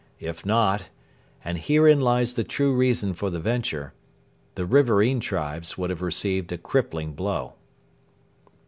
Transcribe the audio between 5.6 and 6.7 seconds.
would have received a